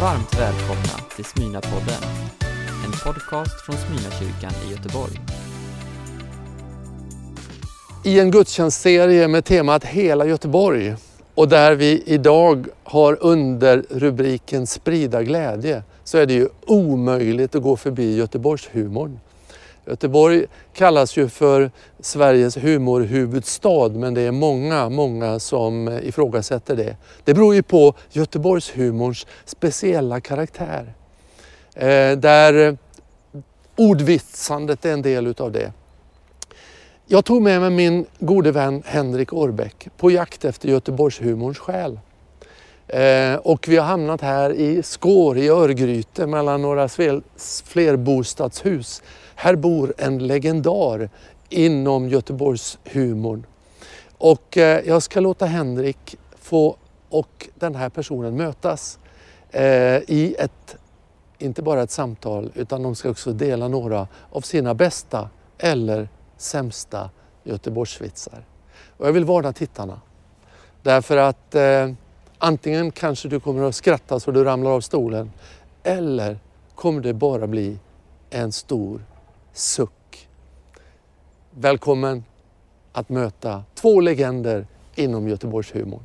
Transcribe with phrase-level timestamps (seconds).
[0.00, 2.02] Varmt välkomna till Smyna-podden,
[2.84, 5.20] en podcast från Smyna-kyrkan i Göteborg.
[8.04, 10.94] I en gudstjänstserie med temat Hela Göteborg
[11.34, 17.62] och där vi idag har under rubriken Sprida glädje så är det ju omöjligt att
[17.62, 19.18] gå förbi Göteborgshumorn.
[19.86, 21.70] Göteborg kallas ju för
[22.00, 26.96] Sveriges humorhuvudstad men det är många, många som ifrågasätter det.
[27.24, 30.94] Det beror ju på Göteborgshumorns speciella karaktär.
[31.74, 32.76] Eh, där
[33.76, 35.72] ordvitsandet är en del utav det.
[37.06, 41.98] Jag tog med mig min gode vän Henrik Orbeck på jakt efter Göteborgshumorns själ.
[42.94, 46.88] Eh, och vi har hamnat här i Skår i Örgryte mellan några
[47.64, 49.02] flerbostadshus
[49.34, 51.10] här bor en legendar
[51.48, 53.46] inom Göteborgshumorn.
[54.18, 56.76] Och eh, jag ska låta Henrik få
[57.08, 58.98] och den här personen mötas
[59.50, 60.76] eh, i ett,
[61.38, 67.10] inte bara ett samtal, utan de ska också dela några av sina bästa eller sämsta
[67.44, 68.44] Göteborgsvitsar.
[68.96, 70.00] Och jag vill varna tittarna.
[70.82, 71.88] Därför att eh,
[72.44, 75.32] antingen kanske du kommer att skratta så du ramlar av stolen
[75.82, 76.38] eller
[76.74, 77.78] kommer det bara bli
[78.30, 79.04] en stor
[79.52, 80.28] suck.
[81.50, 82.24] Välkommen
[82.92, 86.02] att möta två legender inom Göteborgshumor.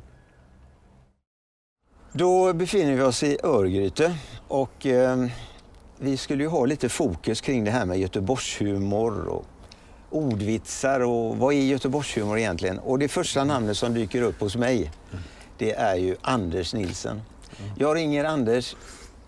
[2.12, 4.14] Då befinner vi oss i Örgryte
[4.48, 5.26] och eh,
[5.98, 9.44] vi skulle ju ha lite fokus kring det här med Göteborgshumor och
[10.10, 12.78] ordvitsar och vad är Göteborgshumor egentligen?
[12.78, 14.90] Och det första namnet som dyker upp hos mig,
[15.60, 17.22] det är ju Anders Nilsen.
[17.78, 18.76] Jag ringer Anders,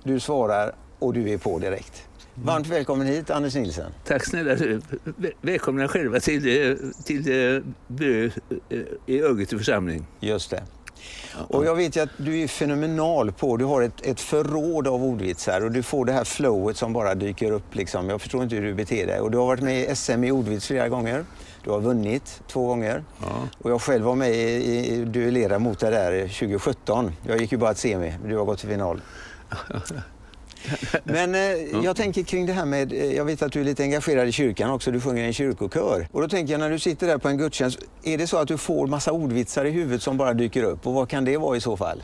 [0.02, 2.02] du svarar och du är på direkt.
[2.34, 3.92] Varmt välkommen hit Anders Nilsen.
[4.04, 4.80] Tack snälla du.
[5.40, 8.30] Välkomna själva till, till Bö
[9.06, 10.06] i Örgryte församling.
[10.20, 10.62] Just det.
[11.48, 15.04] Och jag vet ju att du är fenomenal på, du har ett, ett förråd av
[15.04, 17.74] ordvitsar och du får det här flowet som bara dyker upp.
[17.74, 18.08] Liksom.
[18.08, 19.20] Jag förstår inte hur du beter dig.
[19.20, 21.24] Och du har varit med i SM i ordvits flera gånger.
[21.64, 23.04] Du har vunnit två gånger.
[23.20, 23.48] Ja.
[23.58, 27.12] Och jag själv var med i, i duellera mot dig där 2017.
[27.26, 29.00] Jag gick ju bara ett semi, du har gått till final.
[31.04, 31.40] Men eh,
[31.84, 34.32] jag tänker kring det här med, eh, jag vet att du är lite engagerad i
[34.32, 36.08] kyrkan också, du sjunger i en kyrkokör.
[36.12, 38.48] Och då tänker jag när du sitter där på en gudstjänst, är det så att
[38.48, 40.86] du får massa ordvitsar i huvudet som bara dyker upp?
[40.86, 42.02] Och vad kan det vara i så fall?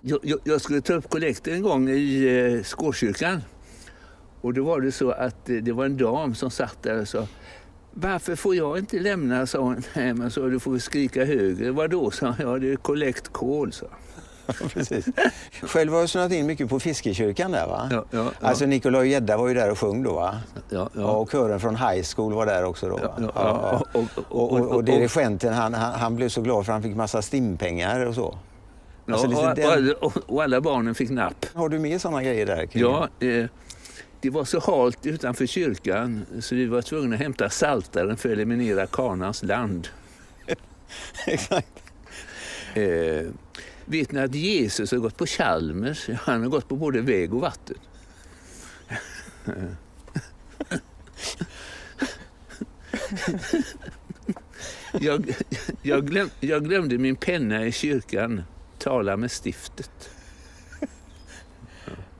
[0.00, 2.24] Jag, jag, jag skulle ta upp kollekt en gång i
[2.58, 3.42] eh, Skårkyrkan.
[4.40, 7.08] Och då var det så att eh, det var en dam som satt där och
[7.08, 7.26] sa
[7.94, 9.46] varför får jag inte lämna?
[9.46, 9.82] sa hon.
[9.94, 11.70] Nej, men så du får skrika högre.
[11.70, 12.10] Vadå?
[12.10, 12.60] sa jag.
[12.60, 13.86] Det är kollekt kol, sa
[14.72, 15.06] Precis.
[15.62, 17.88] Själv har jag snöat in mycket på Fiskekyrkan där va?
[17.90, 18.48] Ja, ja, ja.
[18.48, 20.34] Alltså Nikolaj Gedda var ju där och sjöng då va?
[20.68, 21.04] Ja, ja.
[21.04, 23.00] Och kören från High School var där också då.
[23.02, 26.96] Ja, ja, Och, och, och, och, dirigenten han, han, blev så glad för han fick
[26.96, 28.38] massa stimpengar och så.
[29.08, 29.94] Alltså, ja, den...
[30.26, 31.46] och, alla barnen fick napp.
[31.54, 32.68] Har du med sådana grejer där?
[32.72, 33.46] Ja, eh,
[34.24, 38.32] det var så halt utanför kyrkan så vi var tvungna att hämta saltaren för att
[38.32, 39.88] eliminera kanans land.
[41.26, 41.82] Exakt.
[42.74, 43.26] Eh,
[43.84, 46.08] Vet ni att Jesus har gått på Chalmers?
[46.08, 47.76] Han har gått på både väg och vatten.
[54.92, 55.34] Jag,
[55.82, 58.42] jag, glöm, jag glömde min penna i kyrkan.
[58.78, 60.10] Tala med stiftet.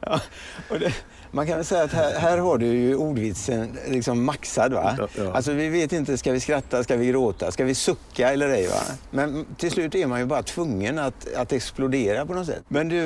[0.01, 0.21] Ja,
[0.69, 0.95] och det,
[1.35, 4.73] man kan väl säga att här, här har du ju ordvitsen liksom maxad.
[4.73, 4.97] Va?
[4.99, 5.33] Ja, ja.
[5.33, 8.67] Alltså vi vet inte, ska vi skratta, ska vi gråta, ska vi sucka eller ej?
[8.67, 8.81] Va?
[9.11, 12.63] Men till slut är man ju bara tvungen att, att explodera på något sätt.
[12.69, 12.97] Men du,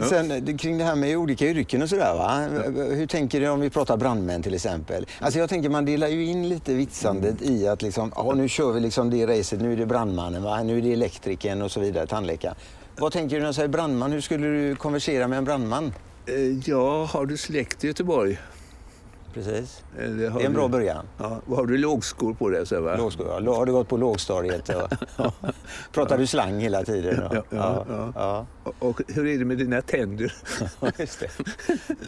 [0.00, 2.14] ja, sen kring det här med olika yrken och sådär.
[2.14, 2.38] Va?
[2.94, 5.06] Hur tänker du om vi pratar brandmän till exempel?
[5.20, 7.54] Alltså jag tänker man delar ju in lite vitsandet mm.
[7.54, 10.62] i att liksom, ja, nu kör vi liksom det racet, nu är det brandmannen, va?
[10.62, 12.54] nu är det elektrikern och så vidare, tandläkaren.
[12.96, 14.12] Vad tänker du när du säger brandman?
[14.12, 15.92] Hur skulle du konversera med en brandman?
[16.28, 18.38] Eh, ja, har du släkt i Göteborg?
[19.34, 19.82] Precis.
[19.96, 21.06] det är en bra början.
[21.18, 22.66] Ja, har du lågskor på dig?
[22.66, 22.96] Så, va?
[22.96, 23.56] Lågskor, ja.
[23.56, 24.70] Har du gått på lågstadiet?
[25.16, 25.32] Ja.
[25.92, 26.20] Pratar ja.
[26.20, 27.28] du slang hela tiden?
[27.32, 28.46] Ja, ja, ja,
[28.78, 30.34] Och, hur är det med dina tänder?
[30.98, 31.28] Just det.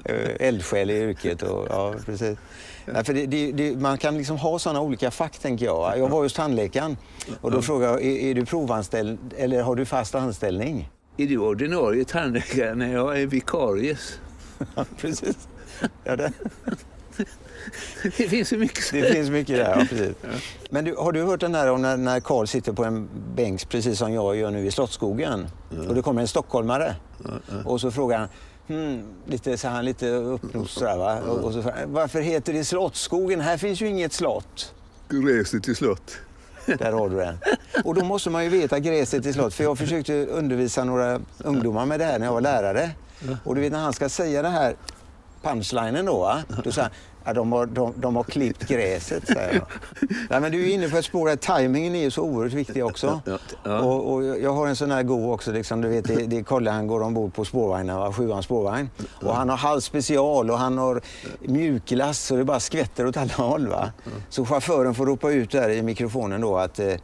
[0.05, 1.43] Eh, eldsjäl i yrket.
[1.43, 2.39] Och, ja, precis.
[2.85, 3.05] Ja.
[3.05, 5.99] för det, det, det, man kan liksom ha sådana olika fack, tänker jag.
[5.99, 6.97] Jag var hos tandläkaren
[7.41, 10.91] och då frågade jag, är, är du provanställd eller har du fast anställning?
[11.21, 14.19] Är du ordinarie tandläkare när jag är vikaries?
[14.97, 15.49] Precis.
[16.05, 16.33] Ja, det.
[18.03, 18.93] det finns så mycket.
[18.93, 20.15] Det finns mycket där, ja, precis.
[20.23, 20.29] Ja.
[20.71, 23.69] Men du, har du hört den där om när, när Karl sitter på en bänk
[23.69, 25.89] precis som jag gör nu i Slottsskogen ja.
[25.89, 26.95] och det kommer en stockholmare
[27.65, 28.29] och så frågar han
[28.67, 31.21] Hmm, lite så han lite uppnos va?
[31.21, 33.41] Och, och så, varför heter det Slottsskogen?
[33.41, 34.75] Här finns ju inget slott.
[35.09, 36.19] Gräset till slott.
[36.67, 37.39] Där har du den.
[37.85, 39.55] Och då måste man ju veta gräset är slott.
[39.55, 42.91] För jag försökte undervisa några ungdomar med det här när jag var lärare.
[43.44, 44.75] Och du vet när han ska säga det här
[45.43, 46.43] punchlinen då, va?
[46.65, 46.91] då säger han
[47.25, 49.67] Ja, de, har, de, de har klippt gräset, säger jag.
[50.31, 51.37] Nej, men du är inne på ett spår där.
[51.37, 53.21] Timingen är så oerhört viktig också.
[53.25, 53.81] Ja, ja.
[53.81, 55.53] Och, och, jag har en sån här go också.
[55.53, 58.91] Liksom, du vet, det, det är Kolle, han går ombord på spårvagnen, sjuan spårvagn.
[59.23, 61.00] Och han har halv special och han har
[61.41, 63.69] mjukglass och det bara skvätter åt alla håll.
[63.69, 63.93] Va?
[64.29, 66.94] Så chauffören får ropa ut där i mikrofonen då att eh,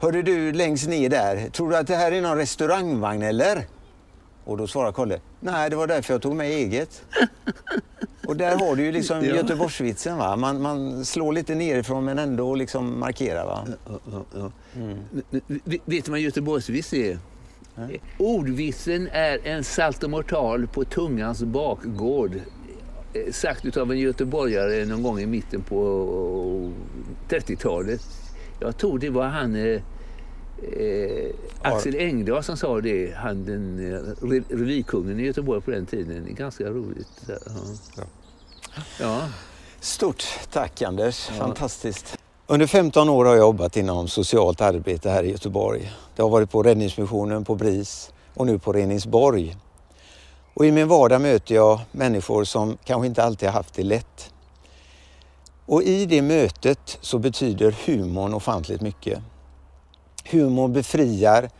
[0.00, 3.66] Hörde du längst ner där, tror du att det här är någon restaurangvagn eller?
[4.44, 7.02] Och då svarar Kolle, nej det var därför jag tog med eget.
[8.26, 9.36] Och där har du ju liksom ja.
[9.36, 10.16] Göteborgsvitsen.
[10.18, 10.36] Va?
[10.36, 13.46] Man, man slår lite nerifrån men ändå liksom markerar.
[13.46, 13.66] Va?
[13.86, 14.98] Ja, ja, mm.
[15.84, 17.18] Vet du vad Göteborgsvits är?
[17.74, 18.00] Nej.
[18.18, 22.34] Ordvitsen är en saltomortal på tungans bakgård.
[23.12, 26.72] Eh, sagt av en göteborgare någon gång i mitten på
[27.28, 28.19] 30-talet.
[28.60, 29.82] Jag tror det var han eh,
[30.82, 31.30] eh,
[31.62, 34.26] Axel Engdahl som sa det, han den eh,
[34.56, 36.34] revykungen i Göteborg på den tiden.
[36.34, 37.28] Ganska roligt.
[37.96, 38.02] Ja.
[39.00, 39.28] Ja.
[39.80, 41.44] Stort tack Anders, ja.
[41.44, 42.18] fantastiskt.
[42.46, 45.92] Under 15 år har jag jobbat inom socialt arbete här i Göteborg.
[46.16, 49.56] Det har varit på Räddningsmissionen, på BRIS och nu på Reningsborg.
[50.54, 54.32] Och I min vardag möter jag människor som kanske inte alltid har haft det lätt.
[55.70, 59.18] Och i det mötet så betyder humorn ofantligt mycket.
[60.30, 61.50] Humorn befriar,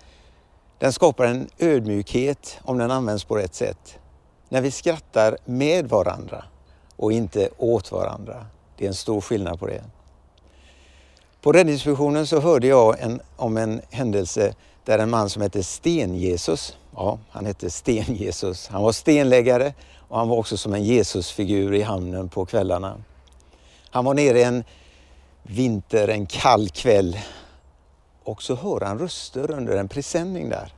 [0.79, 3.99] den skapar en ödmjukhet om den används på rätt sätt.
[4.49, 6.45] När vi skrattar med varandra
[6.97, 8.47] och inte åt varandra.
[8.77, 9.85] Det är en stor skillnad på det.
[11.41, 14.55] På Räddningsmissionen så hörde jag en, om en händelse
[14.85, 19.75] där en man som hette Sten-Jesus, ja han hette Sten-Jesus, han var stenläggare
[20.09, 22.97] och han var också som en Jesusfigur i hamnen på kvällarna.
[23.91, 24.65] Han var nere en
[25.43, 27.19] vinter, en kall kväll
[28.25, 30.75] och så hör han röster under en presenning där.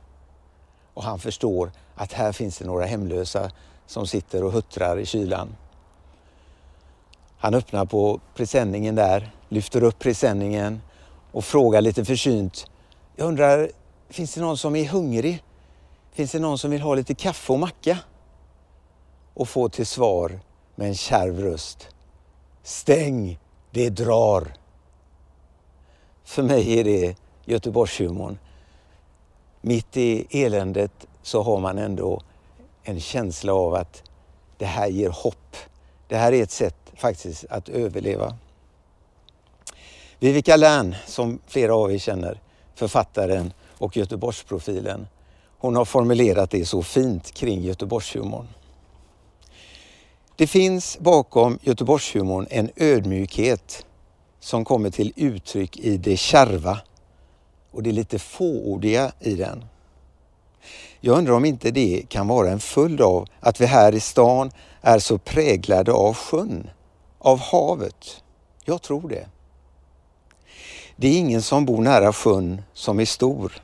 [0.93, 3.51] Och han förstår att här finns det några hemlösa
[3.87, 5.55] som sitter och huttrar i kylan.
[7.37, 10.81] Han öppnar på presenningen där, lyfter upp presenningen
[11.31, 12.67] och frågar lite försynt.
[13.15, 13.71] Jag undrar,
[14.09, 15.43] finns det någon som är hungrig?
[16.11, 17.97] Finns det någon som vill ha lite kaffe och macka?
[19.33, 20.39] Och får till svar
[20.75, 21.87] med en kärv röst.
[22.63, 23.39] Stäng,
[23.71, 24.53] det drar.
[26.23, 27.15] För mig är det
[27.45, 28.37] Göteborgshumorn.
[29.61, 32.21] Mitt i eländet så har man ändå
[32.83, 34.03] en känsla av att
[34.57, 35.55] det här ger hopp.
[36.07, 38.37] Det här är ett sätt faktiskt att överleva.
[40.19, 42.41] Vivica Lärn, som flera av er känner,
[42.75, 45.07] författaren och Göteborgsprofilen,
[45.57, 48.47] hon har formulerat det så fint kring Göteborgshumorn.
[50.35, 53.85] Det finns bakom Göteborgshumorn en ödmjukhet
[54.39, 56.79] som kommer till uttryck i det kärva
[57.71, 59.65] och det lite fåordiga i den.
[60.99, 64.51] Jag undrar om inte det kan vara en följd av att vi här i stan
[64.81, 66.69] är så präglade av sjön
[67.19, 68.23] av havet?
[68.65, 69.27] Jag tror det.
[70.95, 73.61] Det är ingen som bor nära sjön som är stor.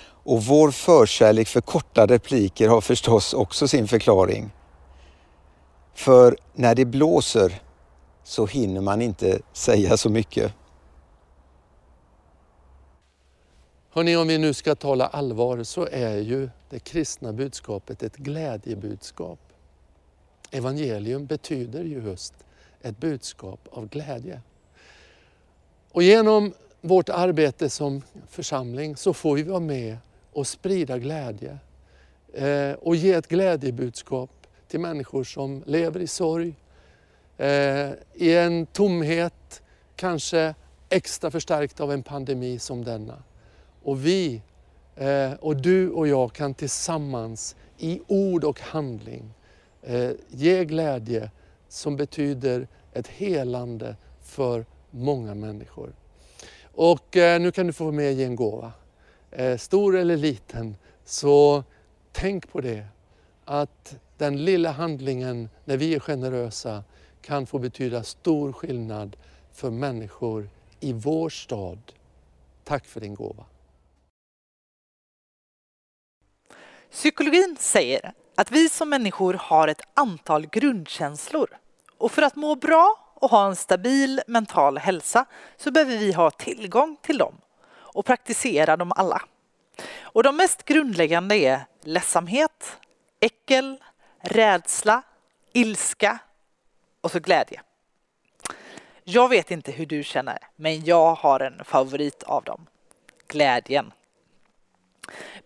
[0.00, 4.50] Och vår förkärlek för korta repliker har förstås också sin förklaring.
[5.98, 7.62] För när det blåser
[8.24, 10.52] så hinner man inte säga så mycket.
[13.90, 19.38] Hörrni, om vi nu ska tala allvar så är ju det kristna budskapet ett glädjebudskap.
[20.50, 22.34] Evangelium betyder just
[22.82, 24.40] ett budskap av glädje.
[25.92, 29.96] Och genom vårt arbete som församling så får vi vara med
[30.32, 31.58] och sprida glädje
[32.32, 34.30] eh, och ge ett glädjebudskap
[34.68, 36.54] till människor som lever i sorg,
[37.36, 39.62] eh, i en tomhet,
[39.96, 40.54] kanske
[40.88, 43.22] extra förstärkt av en pandemi som denna.
[43.82, 44.42] Och vi,
[44.96, 49.34] eh, och du och jag kan tillsammans i ord och handling
[49.82, 51.30] eh, ge glädje
[51.68, 55.92] som betyder ett helande för många människor.
[56.62, 58.72] Och eh, nu kan du få vara med och ge en gåva.
[59.30, 61.64] Eh, stor eller liten, så
[62.12, 62.84] tänk på det.
[63.50, 66.84] Att den lilla handlingen, när vi är generösa,
[67.22, 69.16] kan få betyda stor skillnad
[69.52, 70.50] för människor
[70.80, 71.78] i vår stad.
[72.64, 73.44] Tack för din gåva.
[76.90, 81.58] Psykologin säger att vi som människor har ett antal grundkänslor.
[81.98, 85.26] Och för att må bra och ha en stabil mental hälsa
[85.56, 87.34] så behöver vi ha tillgång till dem
[87.70, 89.22] och praktisera dem alla.
[90.00, 92.78] Och de mest grundläggande är ledsamhet,
[93.20, 93.78] äckel,
[94.20, 95.02] rädsla,
[95.52, 96.18] ilska
[97.00, 97.60] och så glädje.
[99.04, 102.66] Jag vet inte hur du känner, men jag har en favorit av dem.
[103.28, 103.92] Glädjen.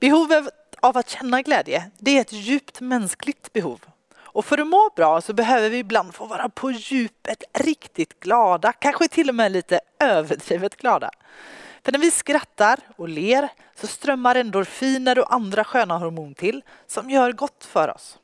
[0.00, 0.45] Behovet
[0.81, 3.81] av att känna glädje, det är ett djupt mänskligt behov.
[4.14, 8.73] Och för att må bra så behöver vi ibland få vara på djupet riktigt glada,
[8.73, 11.11] kanske till och med lite överdrivet glada.
[11.84, 17.10] För när vi skrattar och ler så strömmar endorfiner och andra sköna hormon till som
[17.10, 18.18] gör gott för oss.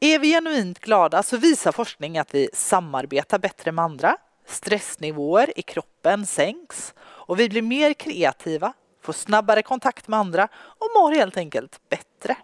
[0.00, 5.62] Är vi genuint glada så visar forskning att vi samarbetar bättre med andra, stressnivåer i
[5.62, 11.36] kroppen sänks och vi blir mer kreativa, får snabbare kontakt med andra och mår helt
[11.36, 12.36] enkelt bättre.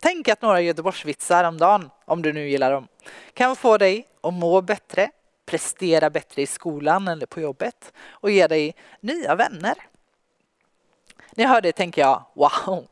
[0.00, 2.88] Tänk att några Göteborgsvitsar om dagen, om du nu gillar dem,
[3.34, 5.10] kan få dig att må bättre,
[5.48, 9.74] prestera bättre i skolan eller på jobbet och ge dig nya vänner.
[11.30, 12.86] När jag hör det tänker jag, wow,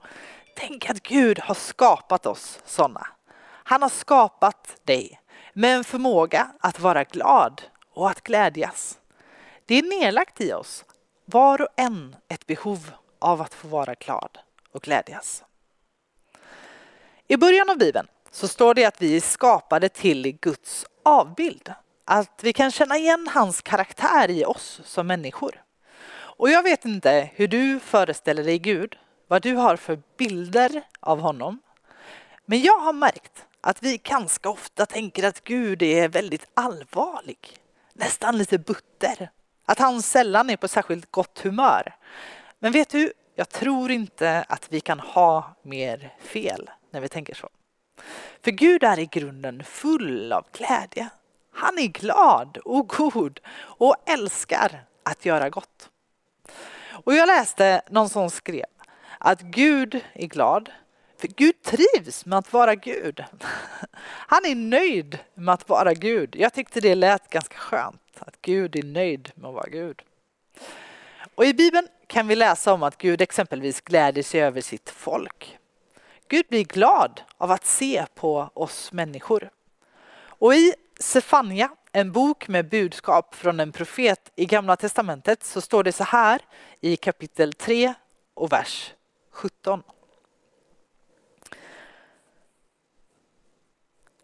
[0.54, 3.06] tänk att Gud har skapat oss sådana.
[3.42, 5.20] Han har skapat dig
[5.52, 7.62] med en förmåga att vara glad
[7.94, 8.98] och att glädjas.
[9.66, 10.84] Det är nedlagt i oss,
[11.24, 14.38] var och en ett behov av att få vara glad
[14.72, 15.44] och glädjas.
[17.28, 21.74] I början av Bibeln så står det att vi är skapade till Guds avbild.
[22.08, 25.62] Att vi kan känna igen hans karaktär i oss som människor.
[26.38, 28.96] Och jag vet inte hur du föreställer dig Gud,
[29.28, 31.58] vad du har för bilder av honom.
[32.44, 37.38] Men jag har märkt att vi ganska ofta tänker att Gud är väldigt allvarlig,
[37.92, 39.30] nästan lite butter.
[39.64, 41.94] Att han sällan är på särskilt gott humör.
[42.58, 47.34] Men vet du, jag tror inte att vi kan ha mer fel när vi tänker
[47.34, 47.48] så.
[48.44, 51.08] För Gud är i grunden full av glädje.
[51.56, 55.90] Han är glad och god och älskar att göra gott.
[57.04, 58.64] Och jag läste någon som skrev
[59.18, 60.70] att Gud är glad
[61.18, 63.24] för Gud trivs med att vara Gud.
[64.02, 66.36] Han är nöjd med att vara Gud.
[66.36, 70.02] Jag tyckte det lät ganska skönt att Gud är nöjd med att vara Gud.
[71.34, 75.58] Och i Bibeln kan vi läsa om att Gud exempelvis gläder sig över sitt folk.
[76.28, 79.50] Gud blir glad av att se på oss människor.
[80.38, 85.84] Och i Sefania, en bok med budskap från en profet i Gamla Testamentet, så står
[85.84, 86.42] det så här
[86.80, 87.94] i kapitel 3
[88.34, 88.94] och vers
[89.30, 89.82] 17.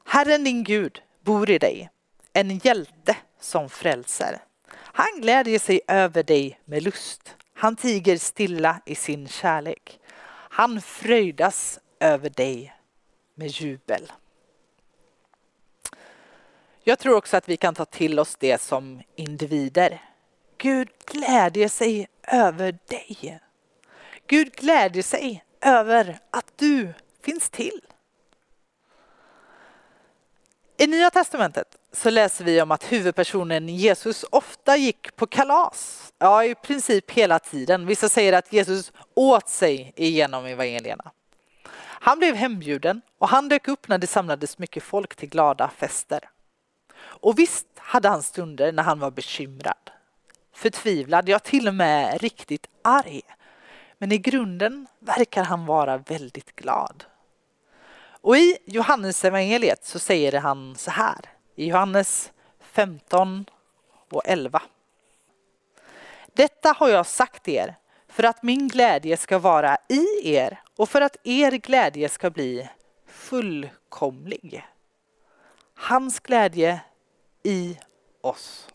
[0.05, 1.91] Herren din Gud bor i dig,
[2.33, 4.43] en hjälte som frälser.
[4.73, 7.37] Han glädjer sig över dig med lust.
[7.55, 10.00] Han tiger stilla i sin kärlek.
[10.50, 12.75] Han fröjdas över dig
[13.35, 14.12] med jubel.
[16.85, 20.03] Jag tror också att vi kan ta till oss det som individer.
[20.59, 23.41] Gud glädjer sig över dig.
[24.27, 27.81] Gud glädjer sig över att du finns till.
[30.77, 36.12] I Nya Testamentet så läser vi om att huvudpersonen Jesus ofta gick på kalas.
[36.19, 37.87] Ja, i princip hela tiden.
[37.87, 41.11] Vissa säger att Jesus åt sig igenom evangelierna.
[41.85, 46.29] Han blev hembjuden och han dök upp när det samlades mycket folk till glada fester.
[47.02, 49.90] Och visst hade han stunder när han var bekymrad,
[50.52, 53.23] förtvivlad, ja till och med riktigt arg.
[53.99, 57.04] Men i grunden verkar han vara väldigt glad.
[58.21, 61.18] Och i Johannes evangeliet så säger han så här
[61.56, 63.44] i Johannes 15
[64.11, 64.62] och 11.
[66.35, 67.75] Detta har jag sagt er
[68.09, 72.68] för att min glädje ska vara i er och för att er glädje ska bli
[73.06, 74.66] fullkomlig.
[75.75, 76.80] Hans glädje
[77.42, 77.78] i
[78.20, 78.68] oss.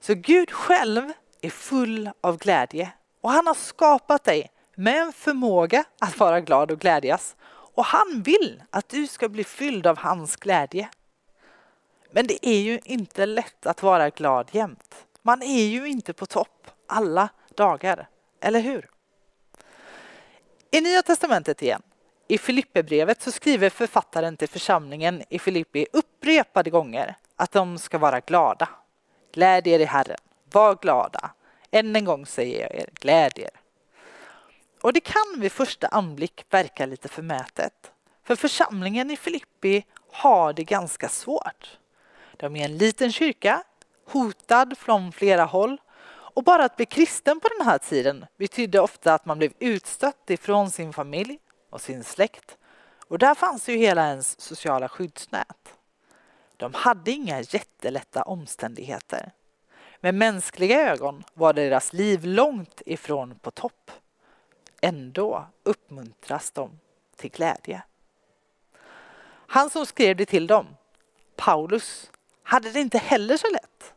[0.00, 5.84] Så Gud själv är full av glädje och han har skapat dig med en förmåga
[5.98, 7.36] att vara glad och glädjas.
[7.46, 10.88] Och han vill att du ska bli fylld av hans glädje.
[12.10, 15.06] Men det är ju inte lätt att vara glad jämt.
[15.22, 18.08] Man är ju inte på topp alla dagar,
[18.40, 18.90] eller hur?
[20.70, 21.82] I Nya Testamentet igen,
[22.28, 28.20] i Filipperbrevet så skriver författaren till församlingen i Filippi upprepade gånger att de ska vara
[28.20, 28.68] glada.
[29.32, 30.18] Gläd er i Herren,
[30.52, 31.30] var glada.
[31.70, 33.50] Än en gång säger jag er, gläd er.
[34.80, 37.92] Och det kan vid första anblick verka lite förmätet.
[38.24, 41.78] För församlingen i Filippi har det ganska svårt.
[42.36, 43.62] De är en liten kyrka,
[44.06, 45.80] hotad från flera håll
[46.34, 50.30] och bara att bli kristen på den här tiden betydde ofta att man blev utstött
[50.30, 51.38] ifrån sin familj
[51.70, 52.56] och sin släkt.
[53.08, 55.74] Och där fanns ju hela ens sociala skyddsnät.
[56.56, 59.32] De hade inga jättelätta omständigheter.
[60.00, 63.90] Med mänskliga ögon var deras liv långt ifrån på topp.
[64.80, 66.80] Ändå uppmuntras de
[67.16, 67.82] till glädje.
[69.46, 70.66] Han som skrev det till dem,
[71.36, 72.10] Paulus,
[72.42, 73.94] hade det inte heller så lätt.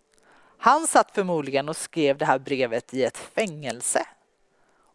[0.58, 4.08] Han satt förmodligen och skrev det här brevet i ett fängelse.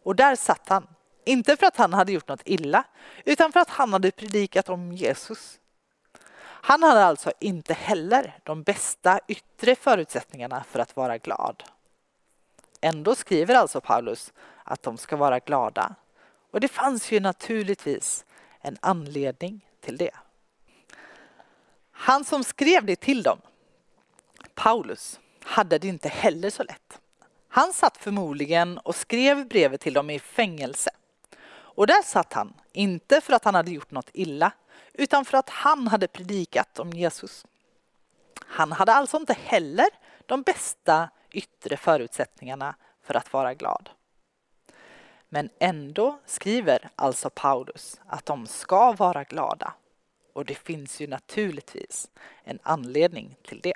[0.03, 0.87] Och där satt han
[1.25, 2.83] Inte för att han hade gjort något illa,
[3.25, 5.59] utan för att han hade predikat om Jesus.
[6.65, 11.63] Han hade alltså inte heller de bästa yttre förutsättningarna för att vara glad.
[12.81, 15.95] Ändå skriver alltså Paulus att de ska vara glada.
[16.51, 18.25] Och det fanns ju naturligtvis
[18.61, 20.11] en anledning till det.
[21.91, 23.39] Han som skrev det till dem,
[24.55, 26.99] Paulus, hade det inte heller så lätt.
[27.47, 30.89] Han satt förmodligen och skrev brevet till dem i fängelse.
[31.49, 34.51] Och där satt han, inte för att han hade gjort något illa,
[34.93, 37.45] utan för att han hade predikat om Jesus.
[38.39, 39.87] Han hade alltså inte heller
[40.25, 43.89] de bästa yttre förutsättningarna för att vara glad.
[45.29, 49.73] Men ändå skriver alltså Paulus att de ska vara glada.
[50.33, 52.09] Och det finns ju naturligtvis
[52.43, 53.73] en anledning till det.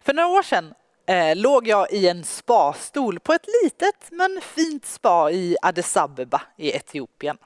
[0.00, 0.74] För några år sedan
[1.06, 6.42] eh, låg jag i en spastol på ett litet men fint spa i Addis Abeba
[6.56, 7.38] i Etiopien.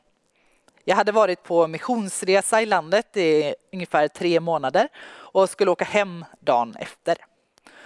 [0.85, 6.25] Jag hade varit på missionsresa i landet i ungefär tre månader och skulle åka hem
[6.41, 7.17] dagen efter.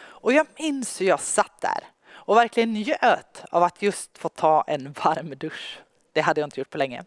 [0.00, 4.64] Och jag minns hur jag satt där och verkligen njöt av att just få ta
[4.66, 5.78] en varm dusch.
[6.12, 7.04] Det hade jag inte gjort på länge.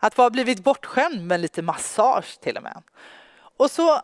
[0.00, 2.82] Att få ha blivit bortskämd med lite massage till och med.
[3.56, 4.00] Och så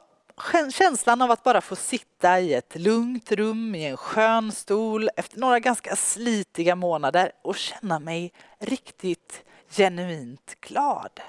[0.73, 5.39] känslan av att bara få sitta i ett lugnt rum i en skön stol efter
[5.39, 11.21] några ganska slitiga månader och känna mig riktigt genuint glad.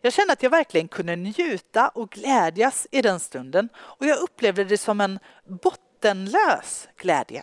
[0.00, 4.64] Jag kände att jag verkligen kunde njuta och glädjas i den stunden och jag upplevde
[4.64, 7.42] det som en bottenlös glädje.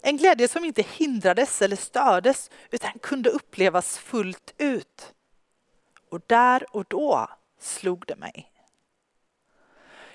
[0.00, 5.12] En glädje som inte hindrades eller stördes utan kunde upplevas fullt ut.
[6.10, 7.28] Och där och då
[7.60, 8.50] slog det mig.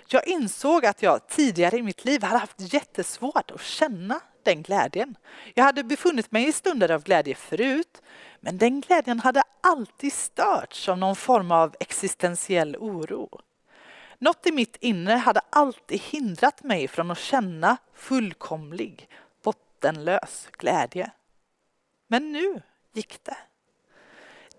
[0.07, 5.17] Jag insåg att jag tidigare i mitt liv hade haft jättesvårt att känna den glädjen.
[5.53, 8.01] Jag hade befunnit mig i stunder av glädje förut,
[8.39, 13.41] men den glädjen hade alltid störts av någon form av existentiell oro.
[14.19, 19.09] Något i mitt inre hade alltid hindrat mig från att känna fullkomlig,
[19.43, 21.11] bottenlös glädje.
[22.07, 22.61] Men nu
[22.93, 23.37] gick det.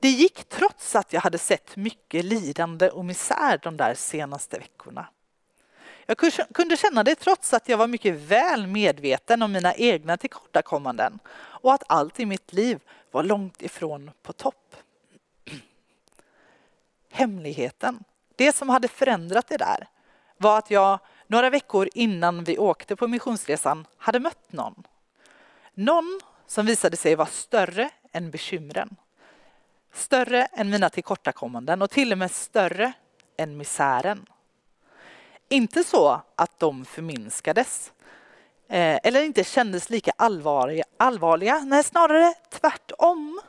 [0.00, 5.06] Det gick trots att jag hade sett mycket lidande och misär de där senaste veckorna.
[6.10, 6.18] Jag
[6.54, 11.74] kunde känna det trots att jag var mycket väl medveten om mina egna tillkortakommanden och
[11.74, 14.76] att allt i mitt liv var långt ifrån på topp.
[17.10, 18.04] Hemligheten,
[18.36, 19.88] det som hade förändrat det där,
[20.36, 24.82] var att jag några veckor innan vi åkte på missionsresan hade mött någon.
[25.74, 28.96] Någon som visade sig vara större än bekymren.
[29.92, 32.92] Större än mina tillkortakommanden och till och med större
[33.36, 34.26] än misären.
[35.52, 37.92] Inte så att de förminskades
[38.68, 41.58] eh, eller inte kändes lika allvarliga, allvarliga.
[41.58, 43.40] Nej, snarare tvärtom.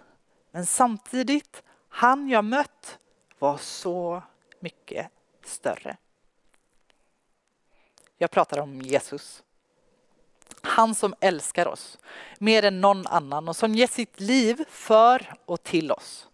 [0.52, 3.00] Men samtidigt, han jag mött
[3.40, 4.24] var så
[4.60, 5.08] mycket
[5.46, 5.98] större.
[8.18, 9.44] Jag pratar om Jesus.
[10.62, 11.98] Han som älskar oss
[12.40, 16.28] mer än någon annan och som ger sitt liv för och till oss.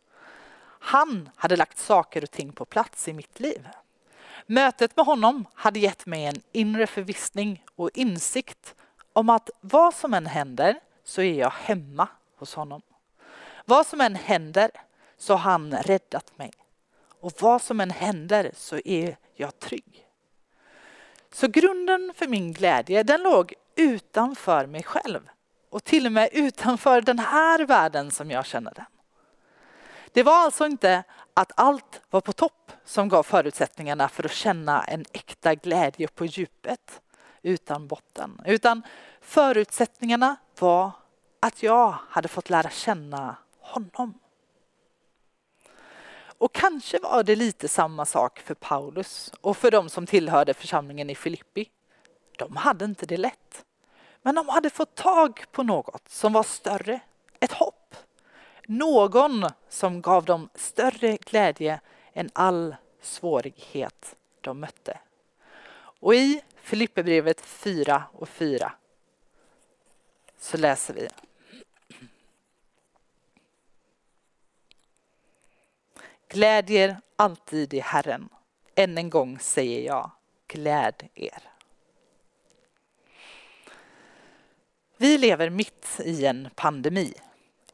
[0.79, 3.67] Han hade lagt saker och ting på plats i mitt liv.
[4.49, 8.75] Mötet med honom hade gett mig en inre förvissning och insikt
[9.13, 12.07] om att vad som än händer så är jag hemma
[12.37, 12.81] hos honom.
[13.65, 14.71] Vad som än händer
[15.17, 16.51] så har han räddat mig.
[17.19, 20.05] Och vad som än händer så är jag trygg.
[21.31, 25.29] Så grunden för min glädje den låg utanför mig själv
[25.69, 28.85] och till och med utanför den här världen som jag känner den.
[30.17, 31.03] Det var alltså inte
[31.33, 36.25] att allt var på topp som gav förutsättningarna för att känna en äkta glädje på
[36.25, 37.01] djupet
[37.41, 38.41] utan botten.
[38.45, 38.81] Utan
[39.21, 40.91] förutsättningarna var
[41.39, 44.19] att jag hade fått lära känna honom.
[46.37, 51.09] Och kanske var det lite samma sak för Paulus och för de som tillhörde församlingen
[51.09, 51.69] i Filippi.
[52.37, 53.65] De hade inte det lätt.
[54.21, 56.99] Men de hade fått tag på något som var större,
[57.39, 57.76] ett hopp.
[58.69, 61.79] Någon som gav dem större glädje
[62.13, 64.99] än all svårighet de mötte.
[65.99, 68.71] Och i Filipperbrevet 4 och 4
[70.37, 71.07] så läser vi.
[76.27, 78.29] Glädjer alltid i Herren.
[78.75, 80.11] Än en gång säger jag,
[80.47, 81.43] gläd er.
[84.97, 87.13] Vi lever mitt i en pandemi.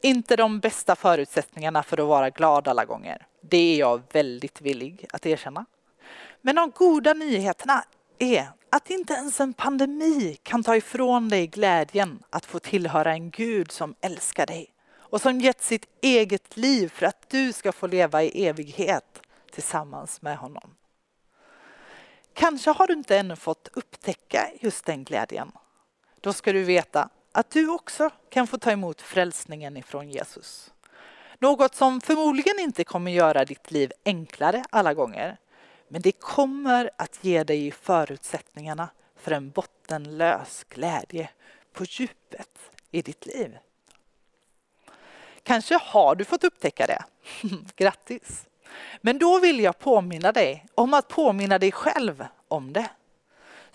[0.05, 3.27] Inte de bästa förutsättningarna för att vara glad alla gånger.
[3.41, 5.65] Det är jag väldigt villig att erkänna.
[6.41, 7.83] Men de goda nyheterna
[8.19, 13.29] är att inte ens en pandemi kan ta ifrån dig glädjen att få tillhöra en
[13.29, 17.87] Gud som älskar dig och som gett sitt eget liv för att du ska få
[17.87, 20.75] leva i evighet tillsammans med honom.
[22.33, 25.51] Kanske har du inte ännu fått upptäcka just den glädjen.
[26.21, 30.74] Då ska du veta att du också kan få ta emot frälsningen ifrån Jesus.
[31.39, 35.38] Något som förmodligen inte kommer göra ditt liv enklare alla gånger.
[35.88, 41.30] Men det kommer att ge dig förutsättningarna för en bottenlös glädje
[41.74, 42.60] på djupet
[42.91, 43.58] i ditt liv.
[45.43, 47.04] Kanske har du fått upptäcka det.
[47.76, 48.46] Grattis!
[49.02, 52.89] Men då vill jag påminna dig om att påminna dig själv om det.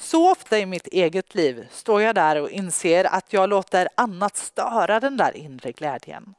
[0.01, 4.37] Så ofta i mitt eget liv står jag där och inser att jag låter annat
[4.37, 6.35] störa den där inre glädjen.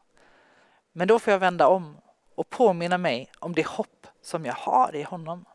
[0.91, 1.97] Men då får jag vända om
[2.35, 5.45] och påminna mig om det hopp som jag har i honom.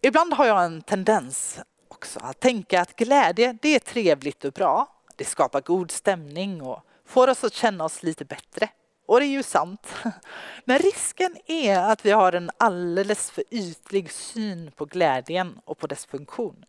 [0.00, 4.86] Ibland har jag en tendens också att tänka att glädje, det är trevligt och bra.
[5.16, 8.68] Det skapar god stämning och får oss att känna oss lite bättre.
[9.10, 9.94] Och det är ju sant.
[10.64, 15.86] Men risken är att vi har en alldeles för ytlig syn på glädjen och på
[15.86, 16.64] dess funktion.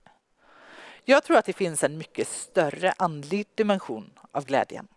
[1.05, 4.87] Jag tror att det finns en mycket större andlig dimension av glädjen.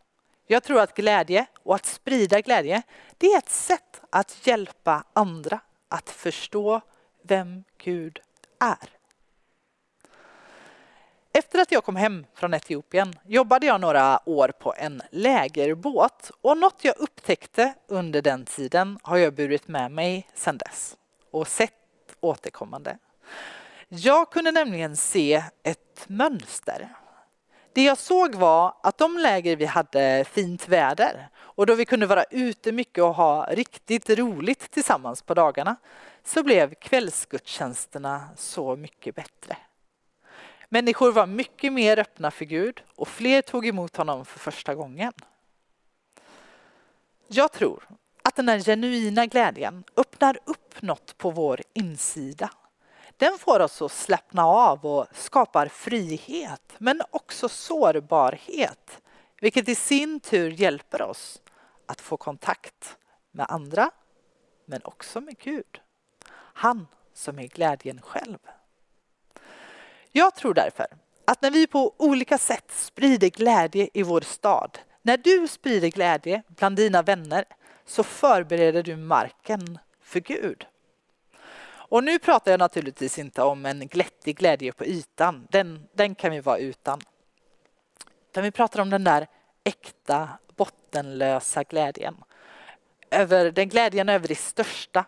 [0.47, 2.83] Jag tror att glädje och att sprida glädje,
[3.19, 6.81] det är ett sätt att hjälpa andra att förstå
[7.23, 8.19] vem Gud
[8.61, 8.94] är.
[11.37, 16.59] Efter att jag kom hem från Etiopien jobbade jag några år på en lägerbåt och
[16.59, 20.97] något jag upptäckte under den tiden har jag burit med mig sedan dess
[21.31, 21.73] och sett
[22.21, 22.99] återkommande.
[23.89, 26.89] Jag kunde nämligen se ett mönster.
[27.73, 32.07] Det jag såg var att de läger vi hade fint väder och då vi kunde
[32.07, 35.77] vara ute mycket och ha riktigt roligt tillsammans på dagarna
[36.25, 39.57] så blev kvällsgudstjänsterna så mycket bättre.
[40.75, 45.13] Människor var mycket mer öppna för Gud och fler tog emot honom för första gången.
[47.29, 47.89] Jag tror
[48.23, 52.51] att den här genuina glädjen öppnar upp något på vår insida.
[53.17, 59.03] Den får oss att slappna av och skapar frihet men också sårbarhet
[59.41, 61.43] vilket i sin tur hjälper oss
[61.87, 62.97] att få kontakt
[63.31, 63.91] med andra
[64.65, 65.81] men också med Gud.
[66.37, 68.39] Han som är glädjen själv.
[70.17, 70.87] Jag tror därför
[71.25, 76.43] att när vi på olika sätt sprider glädje i vår stad, när du sprider glädje
[76.49, 77.45] bland dina vänner
[77.85, 80.67] så förbereder du marken för Gud.
[81.67, 86.33] Och nu pratar jag naturligtvis inte om en glättig glädje på ytan, den, den kan
[86.33, 87.01] vi vara utan.
[88.31, 89.27] Utan vi pratar om den där
[89.65, 92.17] äkta, bottenlösa glädjen.
[93.11, 95.05] Över, den glädjen över det största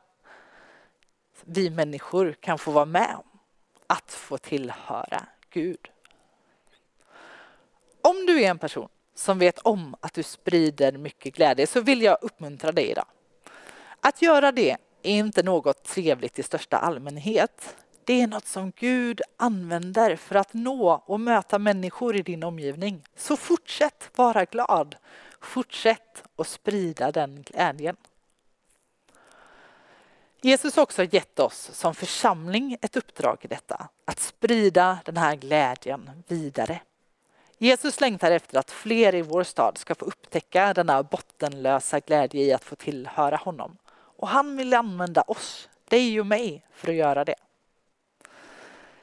[1.45, 3.36] vi människor kan få vara med om
[3.87, 5.89] att få tillhöra Gud.
[8.03, 12.03] Om du är en person som vet om att du sprider mycket glädje så vill
[12.03, 13.07] jag uppmuntra dig idag.
[14.01, 17.77] Att göra det är inte något trevligt i största allmänhet.
[18.05, 23.05] Det är något som Gud använder för att nå och möta människor i din omgivning.
[23.17, 24.97] Så fortsätt vara glad.
[25.41, 27.97] Fortsätt att sprida den glädjen.
[30.47, 35.37] Jesus har också gett oss som församling ett uppdrag i detta, att sprida den här
[35.37, 36.81] glädjen vidare.
[37.59, 42.53] Jesus längtar efter att fler i vår stad ska få upptäcka denna bottenlösa glädje i
[42.53, 43.77] att få tillhöra honom.
[43.93, 47.37] Och han vill använda oss, dig och mig, för att göra det.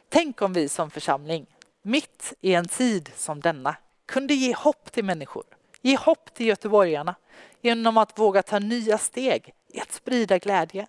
[0.10, 1.46] Tänk om vi som församling,
[1.82, 3.76] mitt i en tid som denna,
[4.06, 5.46] kunde ge hopp till människor,
[5.82, 7.16] ge hopp till göteborgarna
[7.62, 10.88] genom att våga ta nya steg i att sprida glädje.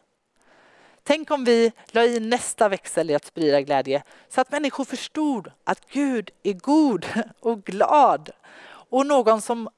[1.07, 5.51] Tänk om vi la i nästa växel i att sprida glädje så att människor förstod
[5.65, 7.07] att Gud är god
[7.41, 8.31] och glad
[8.67, 9.69] och någon som,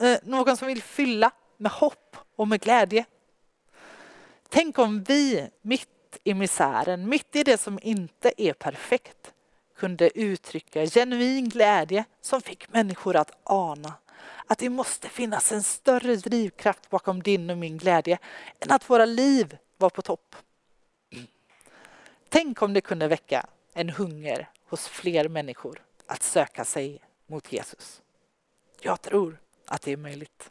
[0.00, 3.04] eh, någon som vill fylla med hopp och med glädje.
[4.48, 9.32] Tänk om vi mitt i misären, mitt i det som inte är perfekt
[9.76, 13.92] kunde uttrycka genuin glädje som fick människor att ana
[14.46, 18.18] att det måste finnas en större drivkraft bakom din och min glädje
[18.60, 20.36] än att våra liv var på topp.
[22.28, 28.02] Tänk om det kunde väcka en hunger hos fler människor att söka sig mot Jesus.
[28.80, 30.50] Jag tror att det är möjligt.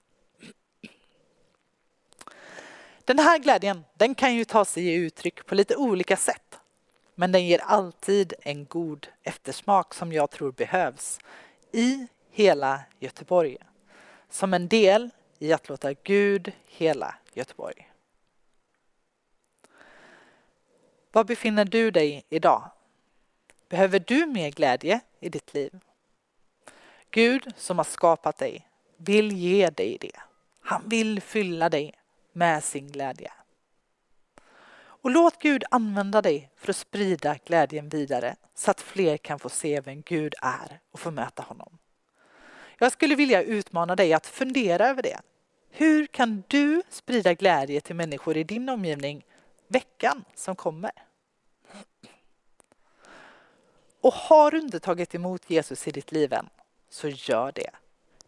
[3.05, 6.59] Den här glädjen den kan ju ta sig i uttryck på lite olika sätt.
[7.15, 11.19] Men den ger alltid en god eftersmak som jag tror behövs
[11.71, 13.57] i hela Göteborg.
[14.29, 15.09] Som en del
[15.39, 17.91] i att låta Gud hela Göteborg.
[21.15, 22.71] Var befinner du dig idag?
[23.69, 25.79] Behöver du mer glädje i ditt liv?
[27.11, 30.19] Gud som har skapat dig vill ge dig det.
[30.59, 31.93] Han vill fylla dig
[32.33, 33.31] med sin glädje.
[34.77, 39.49] Och låt Gud använda dig för att sprida glädjen vidare så att fler kan få
[39.49, 41.77] se vem Gud är och få möta honom.
[42.77, 45.19] Jag skulle vilja utmana dig att fundera över det.
[45.69, 49.25] Hur kan du sprida glädje till människor i din omgivning
[49.67, 51.04] veckan som kommer?
[54.01, 56.49] Och har du inte tagit emot Jesus i ditt liv än,
[56.89, 57.69] så gör det.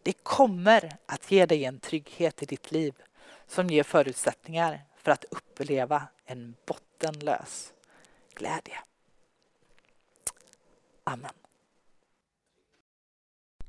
[0.03, 2.93] Det kommer att ge dig en trygghet i ditt liv
[3.47, 7.73] som ger förutsättningar för att uppleva en bottenlös
[8.35, 8.77] glädje.
[11.03, 11.31] Amen.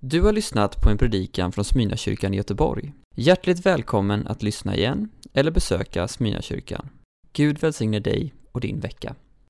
[0.01, 2.93] Du har lyssnat på en predikan från Smyrnakyrkan i Göteborg.
[3.15, 6.89] Hjärtligt välkommen att lyssna igen eller besöka Smyrnakyrkan.
[7.33, 9.15] Gud välsigne dig och din vecka.